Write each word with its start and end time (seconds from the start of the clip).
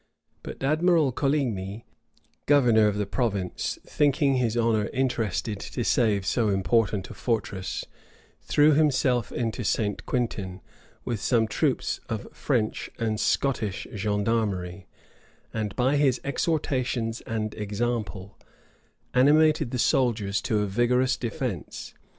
But 0.41 0.63
Admiral 0.63 1.11
Coligny, 1.11 1.85
governor 2.47 2.87
of 2.87 2.95
the 2.97 3.05
province, 3.05 3.77
thinking 3.85 4.37
his 4.37 4.57
honor 4.57 4.87
interested 4.91 5.59
to 5.59 5.83
save 5.83 6.25
so 6.25 6.49
important 6.49 7.07
a 7.11 7.13
fortress, 7.13 7.85
threw 8.41 8.71
himself 8.71 9.31
into 9.31 9.63
St. 9.63 10.03
Quintin, 10.07 10.61
with 11.05 11.21
some 11.21 11.47
troops 11.47 11.99
of 12.09 12.27
French 12.33 12.89
and 12.97 13.19
Scottish 13.19 13.85
gensdarmery; 13.93 14.87
and 15.53 15.75
by 15.75 15.97
his 15.97 16.19
exhortations 16.23 17.21
and 17.27 17.53
example 17.53 18.39
animated 19.13 19.69
the 19.69 19.77
soldiers 19.77 20.41
to 20.41 20.61
a 20.61 20.65
vigorous 20.65 21.15
defence. 21.15 21.93